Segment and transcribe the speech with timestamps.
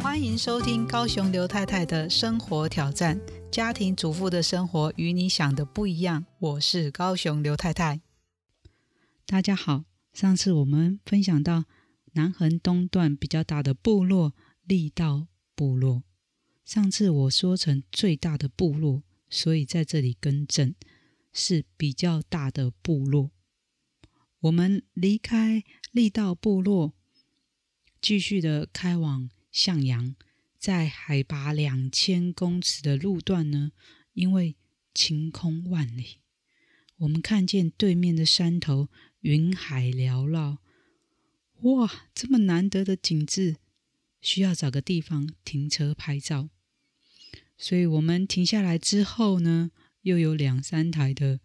[0.00, 6.26] 欢迎收听高雄刘太太的生活挑战，家庭主妇的生活与你想的不一样。
[6.38, 8.00] 我是高雄刘太太。
[9.26, 11.64] 大家好，上次我们分享到
[12.12, 14.34] 南横东段比较大的部落
[14.64, 16.02] 力道部落。
[16.64, 20.74] 上次我说成最大的部落，所以在这里更正，
[21.32, 23.30] 是比较大的部落。
[24.40, 26.94] 我们离开力道部落，
[28.00, 30.14] 继续的开往向阳，
[30.58, 33.72] 在海拔两千公尺的路段呢，
[34.12, 34.56] 因为
[34.94, 36.18] 晴空万里，
[36.98, 38.88] 我们看见对面的山头
[39.20, 40.58] 云海缭绕，
[41.62, 43.56] 哇，这么难得的景致，
[44.20, 46.48] 需要找个地方停车拍照。
[47.58, 49.72] 所以我们停下来之后呢，
[50.02, 51.40] 又有两三台的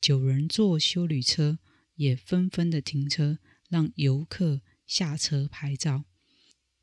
[0.00, 1.60] 九人座休旅车
[1.94, 3.38] 也纷纷的停车，
[3.68, 6.04] 让游客下车拍照，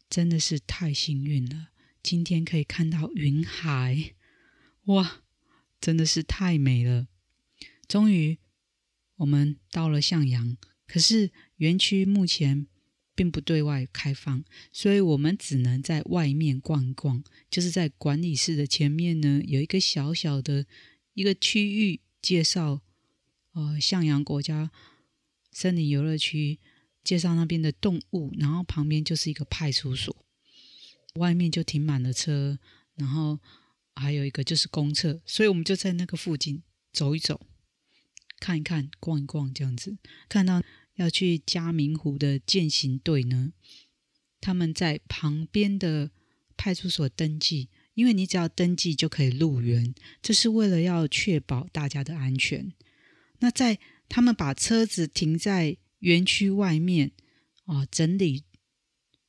[0.09, 1.71] 真的是太幸运了。
[2.02, 4.16] 今天可以看到云海，
[4.86, 5.23] 哇，
[5.81, 7.09] 真的是太美了。
[7.86, 8.39] 终于
[9.17, 10.55] 我们到了向阳，
[10.88, 12.67] 可是园区目前。
[13.19, 17.21] 并不对外开放，所以我们只能在外面逛一逛。
[17.51, 20.65] 就是在管理室的前面呢，有一个小小的
[21.15, 22.79] 一个区域介绍，
[23.51, 24.71] 呃，向阳国家
[25.51, 26.59] 森林游乐区，
[27.03, 30.15] 介绍那边的动物，然后旁边就是一个派出所，
[31.15, 32.57] 外面就停满了车，
[32.95, 33.37] 然后
[33.95, 37.41] 还有一个就是公厕，所以我们就在那个附近走一走，
[38.39, 39.97] 看一看，逛一逛，这样子
[40.29, 40.63] 看到。
[41.00, 43.53] 要去嘉明湖的健行队呢，
[44.42, 46.11] 他们在旁边的
[46.58, 52.73] 派出所登记，因为你只要登记就可以入园，这是为了要确保大家的安全。
[53.39, 57.14] 那在他们把车子停在园区外面
[57.64, 58.44] 啊，整理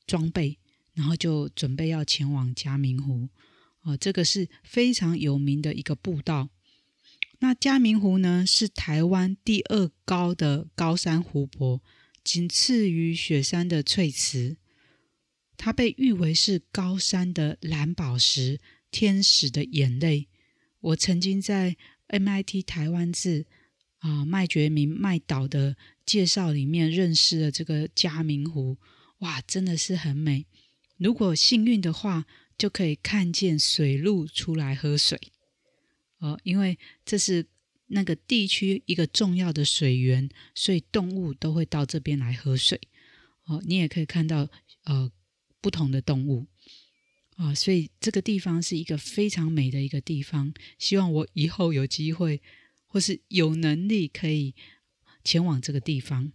[0.09, 0.59] 装备，
[0.95, 3.29] 然后就准备要前往嘉明湖
[3.83, 6.51] 啊，这个是非常有名的一个步道。
[7.43, 11.83] 那嘉明湖呢，是台湾第二高的高山湖泊，
[12.23, 14.59] 仅次于雪山的翠池。
[15.57, 20.29] 它被誉为是高山的蓝宝石，天使的眼泪。
[20.81, 21.77] 我曾经在
[22.09, 23.47] MIT 台湾志
[23.99, 28.77] 啊麦觉明麦岛的介绍里面认识了这个嘉明湖，
[29.21, 30.47] 哇，真的是很美。
[30.99, 32.27] 如果幸运的话，
[32.59, 35.19] 就可以看见水鹿出来喝水。
[36.21, 37.47] 哦，因为这是
[37.87, 42.79] 那个地区一个重要的水源，所以动物都会到这边来喝水。
[43.45, 44.49] 哦，你也可以看到
[44.85, 45.11] 呃
[45.63, 46.47] 不同的动物
[47.37, 50.53] 啊，所以这个地方是一个非常美的一个地方。
[50.79, 52.43] 希望我以后有机会
[52.87, 54.55] 或是有能力可以
[55.25, 56.33] 前往这个地方。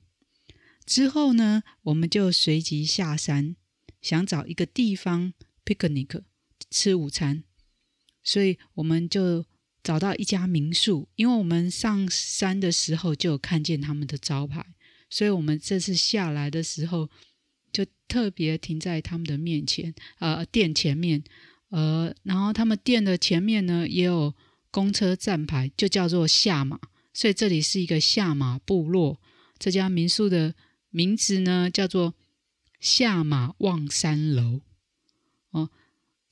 [0.85, 3.55] 之后呢，我们就随即下山，
[4.01, 6.23] 想找一个地方 picnic
[6.71, 7.43] 吃午餐，
[8.23, 9.45] 所以我们就。
[9.85, 14.65] 找到一家民宿，因为我们上山的时候就有看见他们的招牌，
[15.11, 17.07] 所以我们这次下来的时候
[17.71, 21.23] 就特别停在他们的面前，呃，店前面，
[21.69, 24.33] 呃，然后他们店的前面呢也有
[24.71, 26.79] 公车站牌，就叫做下马，
[27.13, 29.21] 所以这里是一个下马部落。
[29.59, 30.55] 这家民宿的
[30.89, 32.15] 名字呢叫做
[32.79, 34.61] 下马望山楼，
[35.51, 35.69] 哦，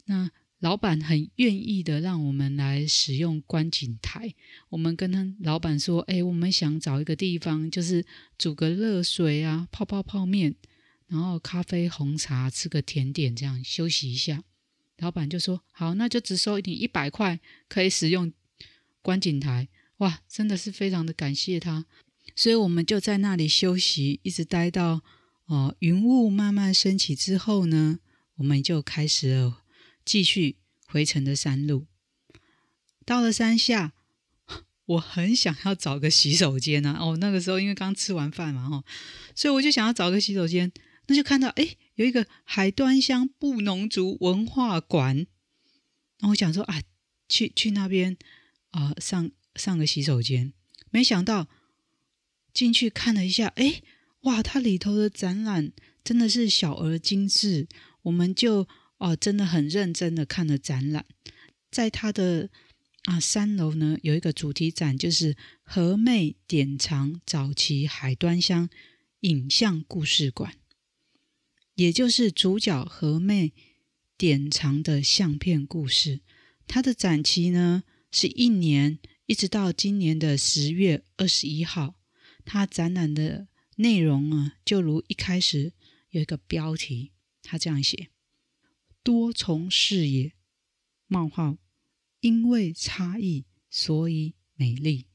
[0.06, 0.32] 那。
[0.64, 4.34] 老板很愿意的让我们来使用观景台。
[4.70, 8.06] 我们跟他老板说：“哎，我们想找一个地方，就是
[8.38, 10.56] 煮个热水啊，泡泡泡面，
[11.08, 14.42] 然后咖啡红茶，吃个甜点，这样休息一下。”
[15.00, 18.32] 老板就说：“好，那就只收你一百块，可以使用
[19.02, 19.68] 观景台。”
[20.00, 21.86] 哇，真的是非常的感谢他。
[22.38, 25.02] 所以我们就在那里休息，一直待到
[25.48, 28.00] 哦云雾慢慢升起之后呢，
[28.36, 29.63] 我们就开始了。
[30.06, 31.88] 继续回程的山路，
[33.06, 33.94] 到了山下，
[34.86, 36.98] 我很想要找个洗手间啊！
[37.00, 38.84] 哦，那个时候因为刚吃完饭嘛，哦，
[39.34, 40.72] 所以我就想要找个洗手间。
[41.08, 45.26] 那就看到哎，有一个海端乡布农族文化馆，
[46.20, 46.82] 那我想说啊，
[47.28, 48.18] 去去那边
[48.72, 50.54] 啊，上上个洗手间。
[50.92, 51.48] 没想到
[52.54, 53.82] 进去看了一下，哎，
[54.22, 55.72] 哇，它里头的展览
[56.04, 57.68] 真的是小而精致，
[58.04, 58.68] 我们就。
[59.04, 61.06] 哦，真的很认真的看了展览，
[61.70, 62.50] 在他的
[63.04, 68.70] 啊三楼呢，有一个主题展，就是和妹典藏早期海端乡
[69.20, 70.56] 影像故事馆，
[71.76, 73.52] 也就是主角和妹
[74.18, 76.22] 典藏的相片故事。
[76.66, 81.96] 它的展期呢是一年一直到今年的十月二十一号，
[82.46, 85.74] 它展览的内容啊，就如一开始
[86.12, 87.12] 有一个标题，
[87.42, 88.08] 它这样写：
[89.04, 90.34] 多重视野
[91.08, 91.58] 冒号，
[92.22, 95.06] 因为差异，所以美丽。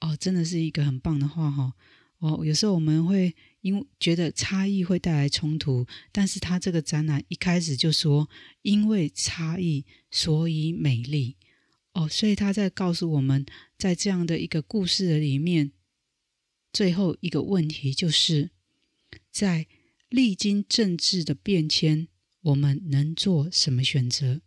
[0.00, 1.74] 哦，真的是一个很棒的话哈。
[2.18, 8.28] 哦，有时候我们会因为觉得差异会带来冲突，但是他这个展览一开始就说，
[8.62, 11.36] 因为差异，所以美丽。
[11.92, 13.44] 哦，所以他在告诉我们，
[13.78, 15.72] 在这样的一个故事的里面，
[16.72, 18.50] 最后一个问题就是，
[19.30, 19.66] 在
[20.08, 22.08] 历经政治的变迁，
[22.46, 24.40] 我们能做什么选择，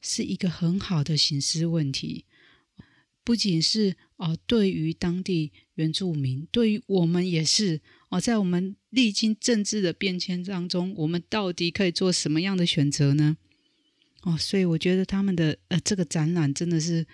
[0.00, 2.24] 是一个很好的形思问题。
[3.24, 13.36] 不仅是哦，对于当地原住民，对于我们也是哦，在我们历经政治的变迁当中，我们到底可以做什么样的选择呢？
[14.22, 17.04] 哦，所以我觉得他们的呃这个展览真的是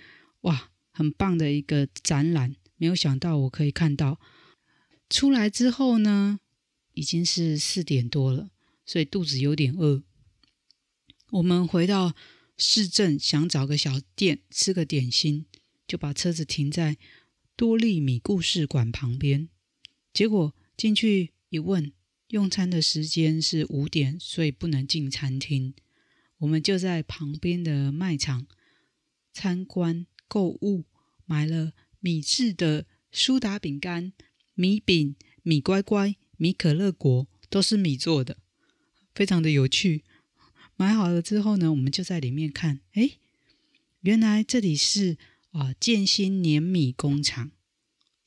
[0.43, 2.55] 哇，很棒的一个展览。
[2.77, 4.21] 没有想到我可以看到
[5.09, 6.41] 出来之后呢，
[6.93, 8.51] 已经是四点多了，
[8.85, 10.03] 所以肚子有点饿。
[11.37, 12.15] 我们回到
[12.57, 15.45] 市镇，想找个小店吃个点心，
[15.87, 16.97] 就把车子停在
[17.55, 19.51] 多利米故事馆旁边。
[20.15, 21.93] 结果进去一问，
[22.29, 25.75] 用餐的时间是五点，所以不能进餐厅。
[26.39, 28.47] 我们就在旁边的卖场
[29.35, 30.87] 参观购物，
[31.27, 34.15] 买了米制的苏打饼干、
[34.55, 38.39] 米饼、米乖乖、米可乐果，都是米做的，
[39.15, 40.05] 非常的有趣。
[40.77, 43.19] 买好了之后呢，我们就在里面看，诶，
[44.01, 45.17] 原来这里是
[45.51, 47.51] 啊建新碾米工厂。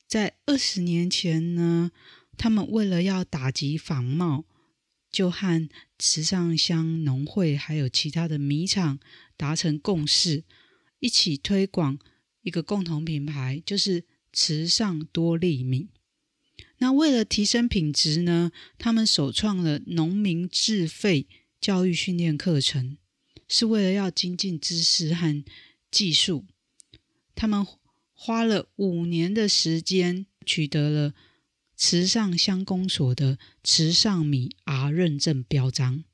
[0.06, 1.90] 在二十年前呢，
[2.36, 4.44] 他们为了要打击仿冒。
[5.12, 5.68] 就和
[5.98, 9.00] 池上乡农会还有其他的米厂
[9.36, 10.44] 达成共识，
[11.00, 11.98] 一起推广
[12.42, 15.88] 一个共同品牌，就是池上多利米。
[16.78, 21.26] 那为了提升品质呢，他们首创了农民自费
[21.60, 22.96] 教育训练课程，
[23.46, 25.44] 是为了要精进知识和
[25.90, 26.46] 技术。
[27.34, 27.66] 他们
[28.12, 31.14] 花了五年的时间，取得了。
[31.82, 36.04] 池上乡公所的池上米 R 认证标章。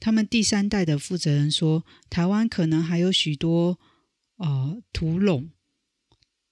[0.00, 3.78] 他们第三代的负责人说：“台湾可能还有许多
[4.38, 5.50] 呃土垄，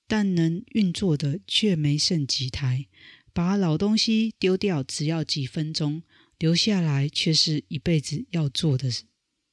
[0.06, 2.86] 但能运作的却没剩几台。
[3.32, 6.04] 把老东西丢掉只要几分钟，
[6.38, 8.90] 留下来却是一辈子要做的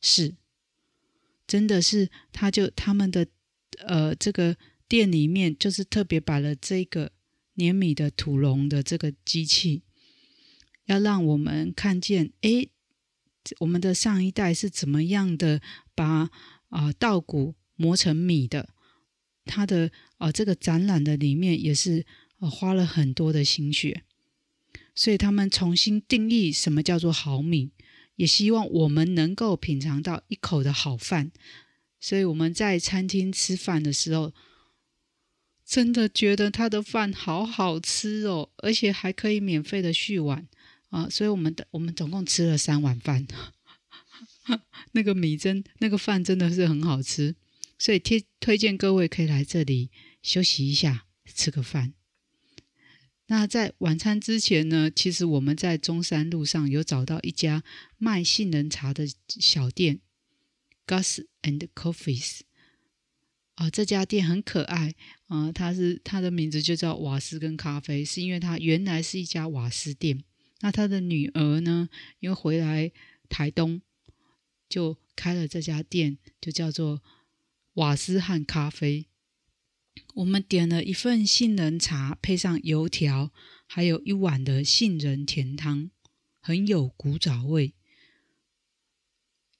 [0.01, 0.35] 事。
[1.47, 3.27] 真的是，他就他们的
[3.79, 4.57] 呃这个
[4.87, 7.11] 店里面就是特别摆了这个。”
[7.55, 9.83] 碾米的土龙的这个机器，
[10.85, 12.71] 要让我们看见，诶，
[13.59, 15.61] 我们的上一代是怎么样的
[15.93, 16.31] 把
[16.69, 18.73] 啊稻谷磨成米的？
[19.45, 22.07] 他的啊这个展览的里面也是
[22.39, 24.03] 花了很多的心血，
[24.93, 27.71] 所以他们重新定义什么叫做好米，
[28.15, 31.31] 也希望我们能够品尝到一口的好饭。
[31.99, 34.33] 所以我们在餐厅吃饭的时候。
[35.65, 40.45] 真的觉得他的饭好好吃哦，而且还可以免费的续碗
[40.89, 41.09] 啊！
[41.09, 43.25] 所以我们的我们总共吃了三碗饭，
[44.91, 47.35] 那个米真那个饭真的是很好吃，
[47.79, 49.89] 所以推推荐各位可以来这里
[50.21, 51.93] 休息一下，吃个饭。
[53.27, 57.63] 那在晚餐之前呢，其实我们在中山路上有找到一家
[57.97, 60.01] 卖杏仁茶的小店
[60.85, 62.41] ，Gus and Coffees。
[63.55, 64.95] 啊、这家店很可爱
[65.27, 65.51] 啊！
[65.51, 70.23] 它是它的名字就叫瓦斯跟咖啡，是因为它原来是一家瓦斯店。
[70.61, 71.87] 那他的女儿呢，
[72.19, 72.91] 因为回来
[73.29, 73.81] 台东，
[74.67, 77.03] 就开了这家店，就叫做
[77.75, 79.05] 瓦斯和咖啡。
[80.15, 83.31] 我们点了一份杏仁茶，配上油条，
[83.65, 85.89] 还有一碗的杏仁甜汤，
[86.39, 87.73] 很有古早味，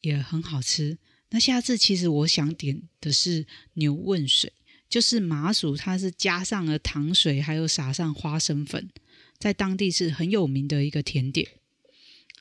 [0.02, 1.00] 也很好吃。
[1.30, 4.54] 那下次其实我想点的是牛问水，
[4.88, 8.92] 就是麻薯，它是加上了糖水，还有撒上花生粉，
[9.40, 11.50] 在当地是很有名的一个甜点。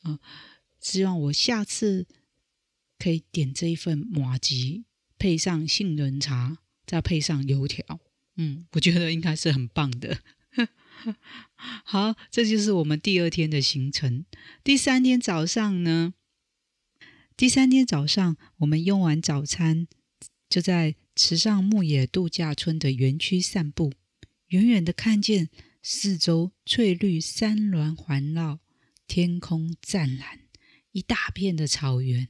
[0.03, 0.21] 啊、
[0.81, 2.07] 希望我下次
[2.99, 4.85] 可以点这一份马吉，
[5.17, 6.59] 配上杏仁茶，
[6.93, 8.01] 再配上油条。
[8.37, 10.19] 嗯，我觉得应该是很棒的。
[11.85, 14.27] 好，这就是我们第二天的行程。
[14.63, 16.13] 第三天早上呢？
[17.35, 19.89] 第三天早上，我们用完早餐，
[20.51, 23.95] 就在池上牧野度假村的园区散步。
[24.49, 25.49] 远远的看见
[25.83, 28.59] 四周翠绿山峦环绕，
[29.07, 30.41] 天空湛蓝，
[30.91, 32.29] 一大片的草原。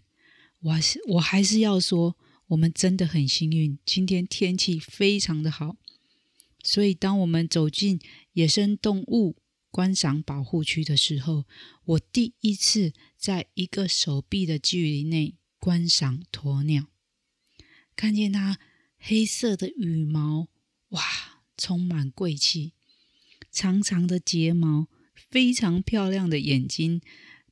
[0.61, 2.17] 我是我还是要说，
[2.53, 5.79] 我们真的很幸运，今天天气非常的好，
[6.63, 7.99] 所以当我们走进
[8.35, 9.37] 野生动物
[9.71, 11.47] 观赏保护区的时候，
[11.87, 16.89] 我第一次在一个手臂的距离内观赏鸵鸟，
[17.97, 18.59] 看见它
[18.99, 20.49] 黑色的羽毛，
[20.89, 21.03] 哇，
[21.57, 22.75] 充满贵气，
[23.51, 27.01] 长长的睫毛，非常漂亮的眼睛，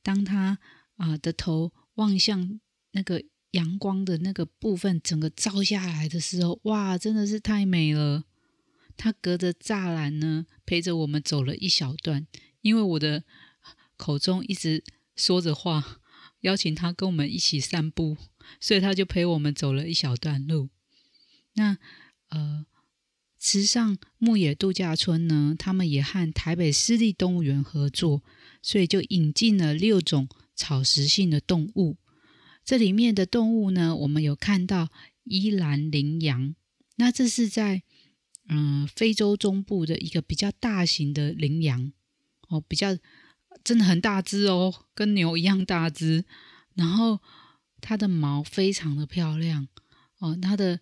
[0.03, 0.59] 当它
[0.97, 2.59] 啊的头望向
[2.91, 3.23] 那个。
[3.51, 8.23] 阳光的那个部分整个照下来的时候，哇，真的是太美了。
[8.97, 12.27] 它隔着栅栏呢，陪着我们走了一小段。
[12.61, 13.23] 因为我的
[13.97, 14.83] 口中一直
[15.15, 15.99] 说着话，
[16.41, 18.17] 邀请他跟我们一起散步，
[18.59, 20.69] 所以他就陪我们走了一小段路。
[21.53, 21.77] 那
[22.29, 22.65] 呃，
[23.39, 28.23] 池上牧野度假村呢，他们也和台北市立动物园合作，
[28.61, 31.97] 所以就引进了六种草食性的动物。
[32.71, 34.87] 这里面的动物呢，我们有看到
[35.25, 36.55] 伊兰羚羊，
[36.95, 37.83] 那这是在
[38.47, 41.91] 嗯、非洲中部的一个比较大型的羚羊
[42.47, 42.97] 哦，比较
[43.61, 46.23] 真的很大只哦，跟牛一样大只。
[46.73, 47.19] 然后
[47.81, 49.67] 它的毛非常的漂亮
[50.19, 50.79] 哦，它的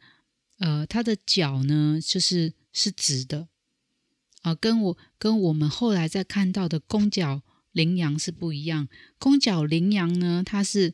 [0.60, 3.48] 呃它的脚呢就是是直的
[4.44, 7.42] 啊、跟我跟我们后来再看到的公角
[7.72, 8.88] 羚羊是不一样。
[9.18, 10.94] 公角羚羊呢，它是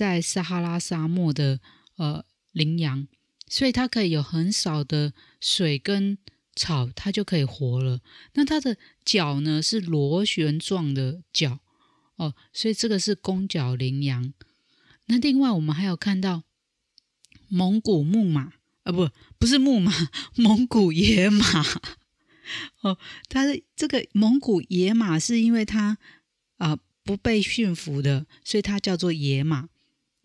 [0.00, 1.60] 在撒哈拉沙漠的
[1.96, 3.06] 呃羚羊，
[3.46, 6.16] 所以它可以有很少的水跟
[6.56, 8.00] 草，它就可以活了。
[8.32, 11.58] 那它的脚呢是螺旋状的脚
[12.16, 14.32] 哦，所以这个是公角羚羊。
[15.04, 16.44] 那另外我们还有看到
[17.48, 18.54] 蒙古木马
[18.84, 19.92] 啊，不不是木马，
[20.36, 21.44] 蒙古野马
[22.80, 22.96] 哦。
[23.28, 25.98] 它的这个蒙古野马是因为它
[26.56, 29.68] 啊、不被驯服的，所以它叫做野马。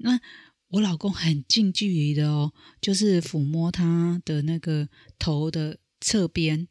[0.05, 0.19] 那
[0.67, 6.67] 我老公很近距离的哦，就是抚摸他的那个头的侧边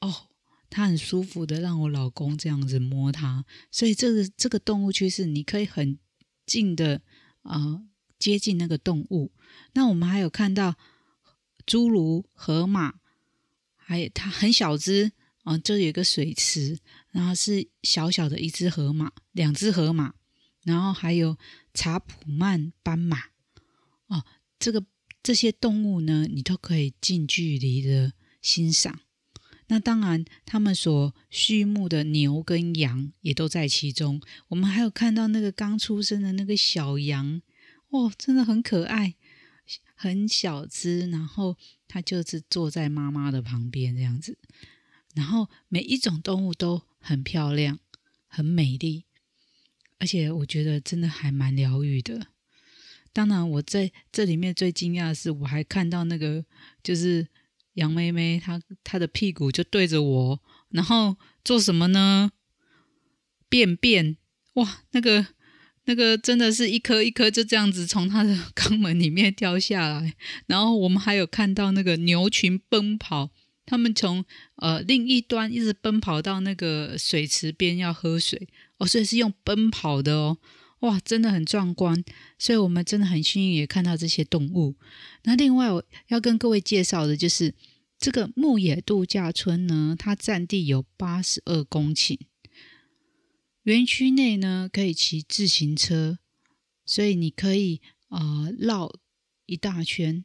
[0.00, 0.28] 哦，
[0.68, 5.98] 他很舒服的让我老公这样子摸他，所以这个这个动物区是你可以很
[6.44, 7.00] 近的
[7.40, 7.86] 啊、呃、
[8.18, 9.32] 接近那个动物。
[9.72, 10.74] 那我们还有看到
[11.66, 12.96] 侏儒、河马，
[13.74, 15.12] 还有它很小只
[15.44, 16.78] 啊，这、有一个水池，
[17.10, 20.12] 然后是小小的一只河马，两只河马，
[20.62, 21.38] 然后还有。
[21.76, 23.18] 查普曼斑马
[24.06, 24.24] 哦，
[24.58, 24.84] 这个
[25.22, 29.00] 这些动物呢，你都可以近距离的欣赏。
[29.68, 34.22] 那当然，他们所畜牧的牛跟羊也都在其中。
[34.48, 37.42] 我们还有看到那个刚出生的那个小羊，
[37.88, 39.16] 哦，真的很可爱，
[39.96, 41.56] 很小只，然后
[41.88, 44.38] 它就是坐在妈妈的旁边这样子。
[45.16, 47.80] 然后每一种动物都很漂亮，
[48.28, 49.05] 很美丽。
[49.98, 52.28] 而且我觉得真的还蛮疗愈的。
[53.12, 56.44] 当然，我在这里面最惊讶的是，我还看到那个
[56.82, 57.26] 就是
[57.74, 62.30] 羊妹妹，她她的屁股就对着我，然后做什么呢？
[63.48, 64.18] 便便！
[64.54, 65.28] 哇，那个
[65.84, 70.14] 那个真的是一颗一颗就这样子从她的 肛门里面掉下来。
[70.46, 73.30] 然后我们还有看到那个牛群奔跑，
[73.66, 74.24] 他们从
[74.56, 78.48] 呃另一端一直奔跑到那个水池边要喝水。
[78.78, 80.38] 哦，所以是用奔跑的哦，
[80.80, 82.04] 哇，真的很壮观。
[82.38, 84.76] 所以我们真的很幸运也看到这些动物。
[85.24, 87.54] 那另外我要跟各位介绍的就是
[87.98, 92.18] 这个牧野度假村呢，它占地有八十二公顷，
[93.62, 96.18] 园区内呢可以骑自行车，
[96.84, 97.80] 所以你可以
[98.10, 98.92] 呃绕
[99.46, 100.22] 一大圈，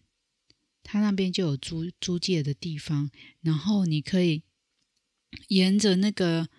[0.83, 3.09] 它那边就有租租借的地方，
[3.41, 4.43] 然后你可以
[5.47, 6.49] 沿着那个。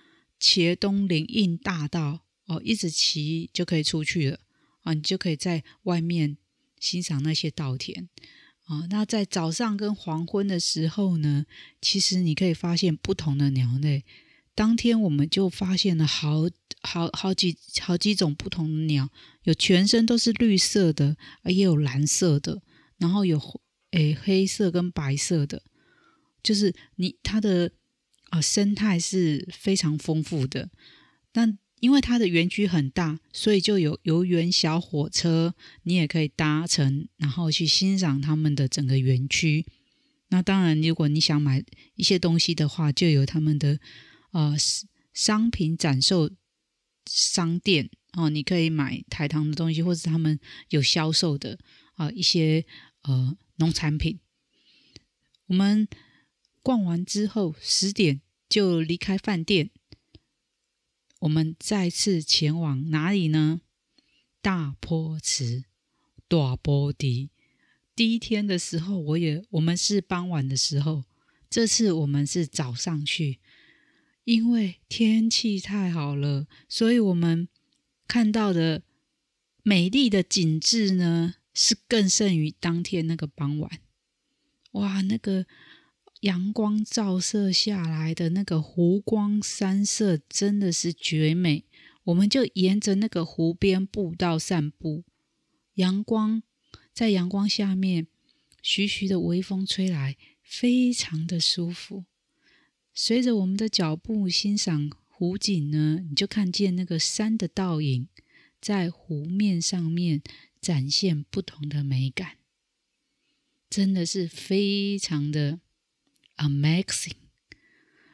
[0.45, 4.41] 茄东林荫大道哦，一直骑就可以出去了
[4.81, 4.93] 啊！
[4.93, 6.37] 你就可以在外面
[6.81, 8.09] 欣赏那些稻田
[8.65, 8.85] 啊。
[8.91, 11.47] 那在早上跟黄昏的时候呢，
[11.81, 14.05] 其实你可以发现不同的鸟类。
[14.57, 16.51] 当天我们就发现了好
[16.81, 19.09] 好好几好几种不同的鸟，
[19.45, 22.61] 有全身都是绿色的，也有蓝色的，
[22.99, 23.39] 然后有
[23.93, 25.63] 诶黑色跟白色的，
[26.43, 27.73] 就是你它的。
[28.33, 30.71] 啊，生态是非常丰富的。
[31.33, 39.67] 但因为它的园区很大，所以就有游园小火车，你也可以搭乘，然后去欣赏他们的整个园区。
[40.29, 41.63] 那当然，如果你想买
[41.95, 43.79] 一些东西的话，就有他们的
[44.31, 44.57] 呃
[45.13, 46.31] 商品展售
[47.05, 51.59] 商店哦，你可以买台糖的东西，或者他们有销售的
[51.97, 52.65] 啊、一些
[53.03, 54.19] 呃农产品。
[55.47, 55.89] 我们。
[56.65, 59.71] 逛完之后，十点就离开饭店。
[61.19, 63.63] 我们再次前往哪里呢？
[64.41, 65.65] 大坡池、
[66.29, 67.31] 大坡地。
[67.97, 71.03] 第一天的时候，我也我们是傍晚的时候，
[71.51, 73.41] 这次我们是早上去，
[74.23, 77.49] 因为天气太好了，所以我们
[78.07, 78.85] 看到的
[79.65, 83.81] 美丽的景致呢，是更胜于当天那个傍晚。
[84.73, 85.47] 哇，那个
[86.21, 91.65] 阳光照射下来的那个湖光山色，真的是绝美。
[92.05, 95.05] 我们就沿着那个湖边步道散步，
[95.75, 96.43] 阳光
[96.93, 98.09] 在阳光下面，
[98.61, 102.05] 徐徐的微风吹来，非常的舒服。
[102.93, 108.09] 随着我们的脚步欣赏湖景呢，你就看见那个山的倒影
[108.61, 110.23] 在湖面上面
[110.63, 112.39] 展现不同的美感，
[113.69, 115.59] 真的是非常的
[116.37, 117.17] amazing。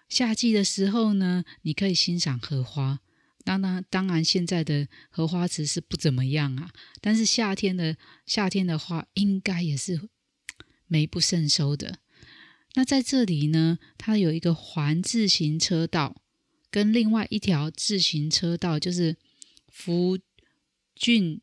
[0.09, 3.01] 夏季的时候呢，你可以欣赏荷花。
[3.45, 6.73] 当然，当然，现在的荷花池是不怎么样啊。
[7.01, 10.09] 但是夏天的夏天的话，应该也是
[10.87, 11.99] 美不胜收的。
[12.75, 16.23] 那在这里呢，它有一个环自行车道，
[16.71, 19.17] 跟另外一条自行车道，就是
[19.71, 20.19] 福
[20.95, 21.41] 郡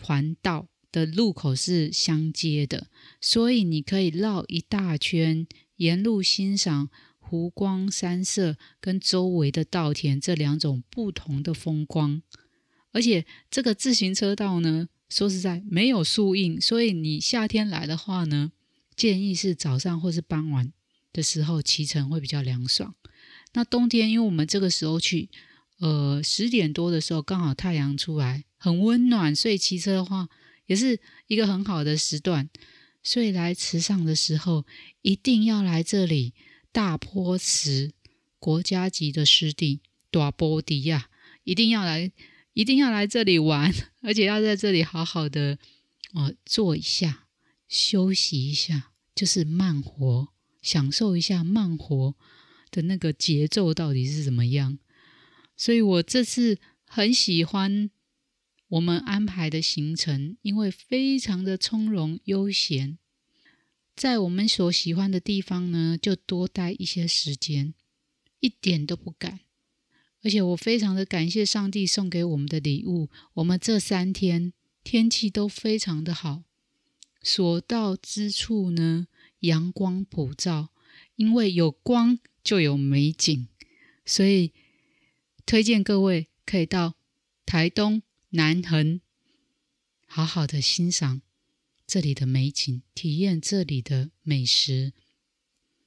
[0.00, 2.88] 环道的路口是相接的，
[3.20, 5.46] 所以你可以绕一大圈，
[5.76, 6.90] 沿路欣赏。
[7.26, 12.20] 湖光山色跟周围的稻田这两种不同的风光，
[12.92, 18.52] 而且这个自行车道呢，说实在没有树荫，所以你夏天来的话呢，
[18.94, 20.70] 建议是早上或是傍晚
[21.14, 22.94] 的时候骑乘会比较凉爽。
[23.54, 25.30] 那冬天，因为我们这个时候去，
[25.80, 30.26] 呃，十点多的时候刚好太阳出来，很温暖，所以骑车的话
[30.64, 32.48] 也是一个很好的时段。
[33.02, 34.64] 所以来池上的时候，
[35.02, 36.32] 一定要来这里。
[36.72, 37.92] 大坡池
[38.38, 41.10] 国家级的湿地，大波迪亚，
[41.44, 42.10] 一定要来，
[42.54, 45.58] 一定要来这里玩，而且要在这里好好的
[46.14, 47.26] 哦坐一下，
[47.68, 50.28] 休息一下，就是慢活，
[50.62, 52.16] 享受一下慢活
[52.70, 54.78] 的那个节奏到底是怎么样。
[55.56, 57.90] 所以我这次很喜欢
[58.68, 62.98] 我们安排的行程，因为非常的从容悠闲。
[63.94, 67.74] 在我们所喜欢的地方呢，就多待一些时间，
[68.40, 69.40] 一点都不赶。
[70.22, 73.10] 而且我非常的感谢上帝送给我们的礼物。
[73.34, 76.42] 我们这三天天气都非常的好，
[77.22, 79.06] 所到之处呢，
[79.40, 80.70] 阳光普照，
[81.16, 83.46] 因为有光就有美景，
[84.06, 84.52] 所以
[85.44, 86.94] 推荐各位可以到
[87.44, 88.02] 台东
[88.36, 89.00] 南横，
[90.08, 91.22] 好好的欣赏。
[91.86, 94.92] 这里的美景，体验这里的美食。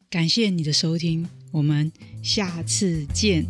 [0.10, 1.92] 感谢你的收听，我们
[2.24, 3.46] 下次见。